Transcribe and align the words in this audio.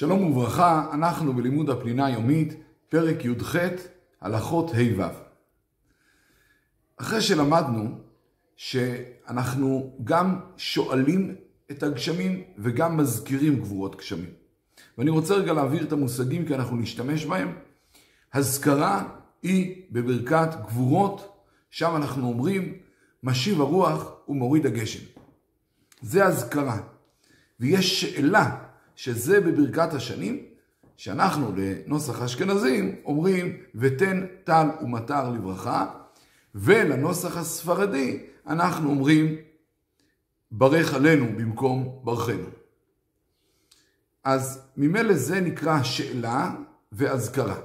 שלום 0.00 0.22
וברכה, 0.24 0.90
אנחנו 0.92 1.32
בלימוד 1.32 1.70
הפנינה 1.70 2.06
היומית, 2.06 2.54
פרק 2.88 3.24
י"ח, 3.24 3.56
הלכות 4.20 4.70
ה'-ו'. 4.70 5.02
אחרי 6.96 7.20
שלמדנו 7.20 7.98
שאנחנו 8.56 9.96
גם 10.04 10.40
שואלים 10.56 11.34
את 11.70 11.82
הגשמים 11.82 12.42
וגם 12.58 12.96
מזכירים 12.96 13.60
גבורות 13.60 13.96
גשמים. 13.96 14.30
ואני 14.98 15.10
רוצה 15.10 15.34
רגע 15.34 15.52
להעביר 15.52 15.82
את 15.82 15.92
המושגים 15.92 16.46
כי 16.46 16.54
אנחנו 16.54 16.76
נשתמש 16.76 17.26
בהם. 17.26 17.54
הזכרה 18.34 19.08
היא 19.42 19.82
בברכת 19.90 20.48
גבורות, 20.66 21.44
שם 21.70 21.96
אנחנו 21.96 22.28
אומרים, 22.28 22.78
משיב 23.22 23.60
הרוח 23.60 24.12
ומוריד 24.28 24.66
הגשם. 24.66 25.04
זה 26.02 26.26
הזכרה. 26.26 26.80
ויש 27.60 28.00
שאלה 28.00 28.69
שזה 29.02 29.40
בברכת 29.40 29.94
השנים, 29.94 30.44
שאנחנו 30.96 31.52
לנוסח 31.56 32.22
האשכנזים 32.22 33.00
אומרים 33.04 33.62
ותן 33.74 34.26
טל 34.44 34.66
ומטר 34.82 35.30
לברכה, 35.30 35.90
ולנוסח 36.54 37.36
הספרדי 37.36 38.26
אנחנו 38.46 38.90
אומרים 38.90 39.36
ברך 40.50 40.94
עלינו 40.94 41.26
במקום 41.26 42.00
ברכנו. 42.04 42.48
אז 44.24 44.62
ממילא 44.76 45.14
זה 45.14 45.40
נקרא 45.40 45.82
שאלה 45.82 46.54
ואזכרה. 46.92 47.60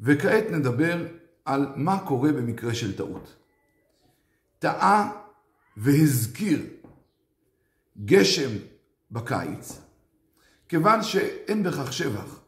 וכעת 0.00 0.44
נדבר 0.50 1.06
על 1.44 1.66
מה 1.76 1.98
קורה 2.06 2.32
במקרה 2.32 2.74
של 2.74 2.96
טעות. 2.96 3.36
טעה 4.58 5.12
והזכיר 5.76 6.62
גשם 8.04 8.50
בקיץ, 9.10 9.80
כיוון 10.68 11.02
שאין 11.02 11.62
בכך 11.62 11.92
שבח 11.92 12.40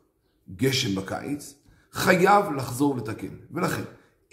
גשם 0.56 1.00
בקיץ, 1.00 1.54
חייב 1.92 2.52
לחזור 2.52 2.96
לתקן. 2.96 3.36
ולכן, 3.50 3.82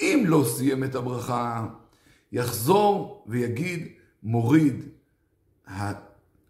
אם 0.01 0.23
לא 0.27 0.43
סיים 0.47 0.83
את 0.83 0.95
הברכה, 0.95 1.67
יחזור 2.31 3.25
ויגיד 3.27 3.87
מוריד 4.23 4.85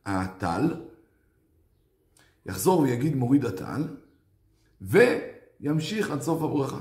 הטל, 0.06 0.74
יחזור 2.46 2.80
ויגיד 2.80 3.16
מוריד 3.16 3.46
הטל, 3.46 3.88
וימשיך 4.82 6.12
עד 6.12 6.22
סוף 6.22 6.42
הברכה. 6.42 6.80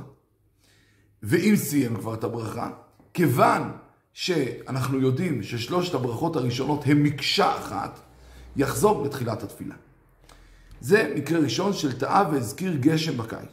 ואם 1.23 1.57
סיים 1.57 1.97
כבר 1.97 2.15
את 2.15 2.25
הברכה, 2.25 2.71
כיוון 3.15 3.63
שאנחנו 4.13 5.01
יודעים 5.01 5.43
ששלושת 5.43 5.95
הברכות 5.95 6.37
הראשונות 6.37 6.81
הן 6.87 7.03
מקשה 7.03 7.59
אחת, 7.59 8.01
יחזור 8.57 9.05
לתחילת 9.05 9.43
התפילה. 9.43 9.75
זה 10.81 11.13
מקרה 11.17 11.39
ראשון 11.39 11.73
של 11.73 11.99
טעה 11.99 12.29
והזכיר 12.33 12.77
גשם 12.81 13.17
בקיץ. 13.17 13.49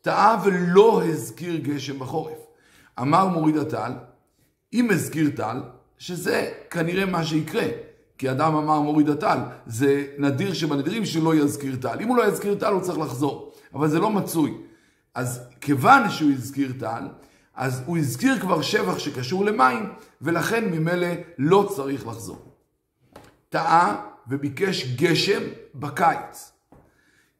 טעה 0.00 0.42
ולא 0.44 1.02
הזכיר 1.04 1.56
גשם 1.56 1.98
בחורף. 1.98 2.38
אמר 3.00 3.28
מוריד 3.28 3.56
הטל, 3.56 3.92
אם 4.72 4.90
הזכיר 4.90 5.30
טל, 5.36 5.62
שזה 5.98 6.52
כנראה 6.70 7.06
מה 7.06 7.24
שיקרה. 7.24 7.66
כי 8.18 8.30
אדם 8.30 8.54
אמר 8.54 8.80
מוריד 8.80 9.08
הטל, 9.08 9.38
זה 9.66 10.06
נדיר 10.18 10.54
שבנדירים 10.54 11.04
שלא 11.04 11.34
יזכיר 11.34 11.76
טל. 11.76 12.00
אם 12.00 12.08
הוא 12.08 12.16
לא 12.16 12.28
יזכיר 12.28 12.54
טל, 12.54 12.72
הוא 12.72 12.80
צריך 12.80 12.98
לחזור. 12.98 13.52
אבל 13.74 13.88
זה 13.88 13.98
לא 13.98 14.10
מצוי. 14.10 14.54
אז 15.14 15.40
כיוון 15.60 16.10
שהוא 16.10 16.30
הזכיר 16.32 16.72
טל, 16.78 17.08
אז 17.54 17.82
הוא 17.86 17.98
הזכיר 17.98 18.40
כבר 18.40 18.62
שבח 18.62 18.98
שקשור 18.98 19.44
למים, 19.44 19.92
ולכן 20.22 20.64
ממילא 20.64 21.06
לא 21.38 21.70
צריך 21.74 22.06
לחזור. 22.06 22.38
טעה 23.48 24.11
וביקש 24.28 24.94
גשם 24.96 25.42
בקיץ. 25.74 26.52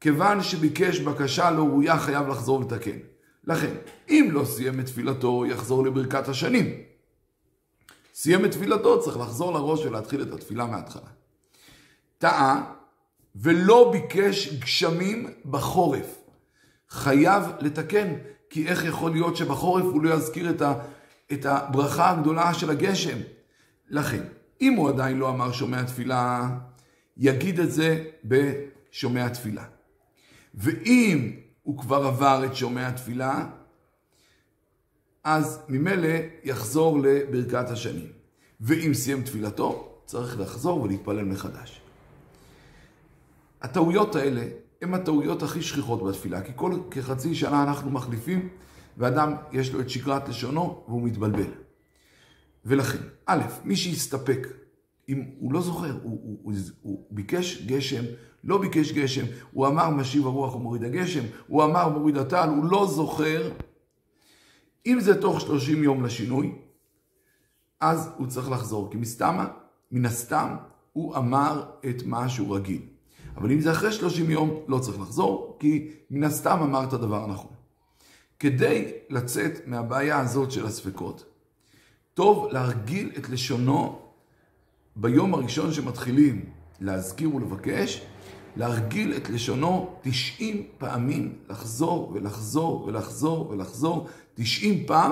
כיוון 0.01 0.43
שביקש 0.43 0.99
בקשה 0.99 1.51
לא 1.51 1.63
ראויה 1.63 1.99
חייב 1.99 2.27
לחזור 2.27 2.61
לתקן. 2.61 2.97
לכן, 3.43 3.75
אם 4.09 4.29
לא 4.31 4.45
סיים 4.45 4.79
את 4.79 4.85
תפילתו, 4.85 5.45
יחזור 5.45 5.85
לברכת 5.85 6.27
השנים. 6.27 6.81
סיים 8.13 8.45
את 8.45 8.51
תפילתו, 8.51 9.01
צריך 9.01 9.17
לחזור 9.17 9.53
לראש 9.53 9.85
ולהתחיל 9.85 10.21
את 10.21 10.33
התפילה 10.33 10.65
מההתחלה. 10.65 11.09
טעה 12.17 12.73
ולא 13.35 13.91
ביקש 13.91 14.53
גשמים 14.53 15.29
בחורף. 15.45 16.23
חייב 16.89 17.43
לתקן, 17.59 18.13
כי 18.49 18.67
איך 18.67 18.85
יכול 18.85 19.11
להיות 19.11 19.37
שבחורף 19.37 19.83
הוא 19.83 20.03
לא 20.03 20.13
יזכיר 20.13 20.49
את, 20.49 20.61
ה, 20.61 20.73
את 21.33 21.45
הברכה 21.45 22.09
הגדולה 22.09 22.53
של 22.53 22.69
הגשם? 22.69 23.17
לכן, 23.89 24.23
אם 24.61 24.73
הוא 24.73 24.89
עדיין 24.89 25.17
לא 25.17 25.29
אמר 25.29 25.51
שומע 25.51 25.83
תפילה, 25.83 26.49
יגיד 27.17 27.59
את 27.59 27.71
זה 27.71 28.03
בשומע 28.25 29.29
תפילה. 29.29 29.65
ואם 30.55 31.31
הוא 31.63 31.79
כבר 31.79 32.05
עבר 32.05 32.45
את 32.45 32.55
שומע 32.55 32.91
תפילה, 32.91 33.47
אז 35.23 35.59
ממילא 35.69 36.17
יחזור 36.43 36.99
לברכת 36.99 37.69
השנים. 37.69 38.07
ואם 38.61 38.93
סיים 38.93 39.23
תפילתו, 39.23 39.97
צריך 40.05 40.39
לחזור 40.39 40.81
ולהתפלל 40.81 41.23
מחדש. 41.23 41.81
הטעויות 43.61 44.15
האלה 44.15 44.43
הן 44.81 44.93
הטעויות 44.93 45.43
הכי 45.43 45.61
שכיחות 45.61 46.03
בתפילה, 46.03 46.41
כי 46.41 46.51
כל 46.55 46.79
כחצי 46.91 47.35
שנה 47.35 47.63
אנחנו 47.63 47.91
מחליפים, 47.91 48.49
ואדם 48.97 49.33
יש 49.51 49.73
לו 49.73 49.81
את 49.81 49.89
שגרת 49.89 50.29
לשונו 50.29 50.83
והוא 50.87 51.03
מתבלבל. 51.03 51.51
ולכן, 52.65 52.97
א', 53.25 53.41
מי 53.63 53.75
שיסתפק 53.75 54.47
אם 55.09 55.23
הוא 55.39 55.53
לא 55.53 55.61
זוכר, 55.61 55.91
הוא, 55.91 55.99
הוא, 56.03 56.39
הוא, 56.43 56.53
הוא 56.81 57.07
ביקש 57.11 57.61
גשם, 57.65 58.03
לא 58.43 58.57
ביקש 58.57 58.91
גשם, 58.91 59.25
הוא 59.51 59.67
אמר 59.67 59.89
משיב 59.89 60.25
הרוח 60.25 60.55
ומוריד 60.55 60.83
הגשם, 60.83 61.23
הוא 61.47 61.63
אמר 61.63 61.89
מוריד 61.89 62.17
הטל, 62.17 62.49
הוא 62.49 62.65
לא 62.65 62.87
זוכר. 62.87 63.51
אם 64.85 64.99
זה 64.99 65.21
תוך 65.21 65.41
30 65.41 65.83
יום 65.83 66.05
לשינוי, 66.05 66.55
אז 67.79 68.09
הוא 68.17 68.27
צריך 68.27 68.51
לחזור, 68.51 68.91
כי 68.91 68.97
מסתמה, 68.97 69.47
מן 69.91 70.05
הסתם, 70.05 70.55
הוא 70.93 71.15
אמר 71.15 71.63
את 71.89 72.03
מה 72.05 72.29
שהוא 72.29 72.55
רגיל. 72.55 72.81
אבל 73.35 73.51
אם 73.51 73.59
זה 73.59 73.71
אחרי 73.71 73.91
30 73.91 74.31
יום, 74.31 74.59
לא 74.67 74.79
צריך 74.79 74.99
לחזור, 74.99 75.57
כי 75.59 75.91
מן 76.09 76.23
הסתם 76.23 76.59
אמר 76.61 76.83
את 76.83 76.93
הדבר 76.93 77.23
הנכון. 77.23 77.51
כדי 78.39 78.91
לצאת 79.09 79.67
מהבעיה 79.67 80.19
הזאת 80.19 80.51
של 80.51 80.65
הספקות, 80.65 81.25
טוב 82.13 82.47
להרגיל 82.51 83.11
את 83.17 83.29
לשונו 83.29 84.02
ביום 84.95 85.33
הראשון 85.33 85.73
שמתחילים 85.73 86.45
להזכיר 86.79 87.35
ולבקש, 87.35 88.01
להרגיל 88.55 89.13
את 89.17 89.29
לשונו 89.29 89.99
90 90.01 90.67
פעמים, 90.77 91.37
לחזור 91.49 92.11
ולחזור 92.13 92.83
ולחזור 92.83 93.49
ולחזור 93.49 94.09
90 94.33 94.85
פעם, 94.85 95.11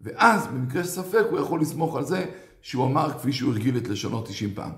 ואז 0.00 0.46
במקרה 0.46 0.84
ספק 0.84 1.24
הוא 1.30 1.38
יכול 1.38 1.60
לסמוך 1.60 1.96
על 1.96 2.04
זה 2.04 2.26
שהוא 2.62 2.86
אמר 2.86 3.18
כפי 3.18 3.32
שהוא 3.32 3.52
הרגיל 3.52 3.76
את 3.76 3.88
לשונו 3.88 4.22
90 4.22 4.54
פעם. 4.54 4.72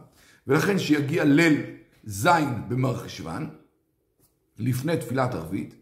ולכן 0.47 0.79
שיגיע 0.79 1.25
ליל 1.25 1.63
ז' 2.05 2.29
במרחשוון, 2.69 3.51
לפני 4.59 4.97
תפילת 4.97 5.35
ערבית, 5.35 5.75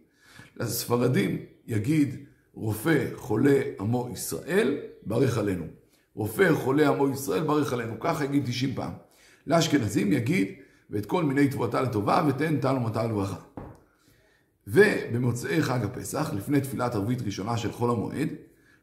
לספרדים 0.57 1.39
יגיד 1.67 2.25
רופא 2.55 3.09
חולה 3.17 3.61
עמו 3.81 4.09
ישראל, 4.13 4.79
ברך 5.03 5.39
עלינו. 5.39 5.84
רופא 6.15 6.55
חולה 6.55 6.89
עמו 6.89 7.09
ישראל, 7.09 7.43
ברך 7.43 7.73
עלינו. 7.73 8.01
ככה 8.01 8.25
יגיד 8.25 8.45
90 8.47 8.75
פעם. 8.75 8.93
לאשכנזים 9.47 10.13
יגיד, 10.13 10.49
ואת 10.91 11.07
כל 11.07 11.25
מיני 11.25 11.49
תבואתה 11.49 11.81
לטובה, 11.81 12.25
ותן 12.29 12.59
ומטל 12.77 13.07
לברכה. 13.07 13.37
ובמוצאי 14.67 15.63
חג 15.63 15.85
הפסח, 15.85 16.31
לפני 16.37 16.61
תפילת 16.61 16.95
ערבית 16.95 17.23
ראשונה 17.23 17.57
של 17.57 17.73
חול 17.73 17.91
המועד, 17.91 18.29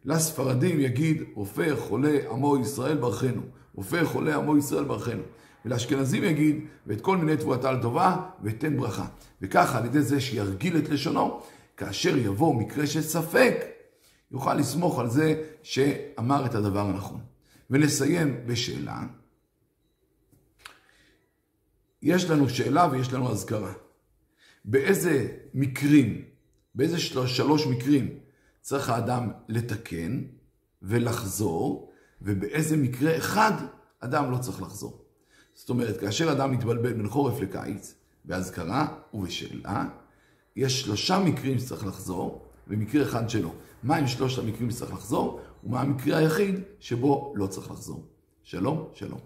לספרדים 0.06 0.80
יגיד, 0.80 1.24
רופא 1.34 1.76
חולה 1.76 2.18
עמו 2.32 2.58
ישראל 2.58 2.98
ברכנו. 2.98 3.42
רופא 3.76 4.06
חולה 4.06 4.36
עמו 4.36 4.58
ישראל 4.58 4.84
ברכנו. 4.84 5.24
ולאשכנזים 5.66 6.24
יגיד, 6.24 6.66
ואת 6.88 7.02
כל 7.02 7.18
מיני 7.18 7.38
תבואתה 7.38 7.72
לטובה, 7.72 8.18
ותן 8.44 8.78
ברכה. 8.78 9.06
וככה, 9.42 9.78
על 9.78 9.86
ידי 9.86 10.02
זה 10.02 10.22
שירגיל 10.22 10.78
את 10.78 10.90
לשונו, 10.90 11.42
כאשר 11.78 12.18
יבוא 12.18 12.56
מקרה 12.56 12.88
של 12.88 13.02
ספק, 13.02 13.56
יוכל 14.32 14.54
לסמוך 14.54 15.00
על 15.00 15.10
זה 15.10 15.44
שאמר 15.64 16.46
את 16.46 16.56
הדבר 16.56 16.80
הנכון. 16.80 17.31
ונסיים 17.72 18.44
בשאלה. 18.46 19.04
יש 22.02 22.26
לנו 22.30 22.50
שאלה 22.50 22.88
ויש 22.92 23.14
לנו 23.14 23.32
אזכרה. 23.32 23.74
באיזה 24.66 25.38
מקרים, 25.54 26.22
באיזה 26.76 27.00
שלוש, 27.00 27.68
מקרים 27.68 28.20
צריך 28.62 28.90
האדם 28.90 29.32
לתקן 29.48 30.22
ולחזור, 30.82 31.92
ובאיזה 32.22 32.78
מקרה 32.78 33.18
אחד 33.18 33.52
אדם 34.00 34.32
לא 34.32 34.38
צריך 34.38 34.62
לחזור. 34.62 35.06
זאת 35.54 35.70
אומרת, 35.70 36.00
כאשר 36.00 36.32
אדם 36.32 36.52
מתבלבל 36.52 36.94
בין 36.94 37.08
חורף 37.10 37.40
לקיץ, 37.40 37.96
באזכרה 38.26 38.98
ובשאלה, 39.14 39.86
יש 40.56 40.82
שלושה 40.82 41.20
מקרים 41.20 41.60
שצריך 41.60 41.86
לחזור, 41.86 42.48
ומקרה 42.68 43.04
אחד 43.04 43.30
שלא. 43.30 43.54
מהם 43.84 44.08
שלושת 44.08 44.44
המקרים 44.44 44.72
שצריך 44.72 44.94
לחזור, 44.94 45.42
ומה 45.64 45.82
המקרה 45.82 46.18
היחיד 46.18 46.60
שבו 46.80 47.34
לא 47.36 47.48
צריך 47.48 47.72
לחזור. 47.72 48.06
שלום, 48.44 48.88
שלום. 48.94 49.20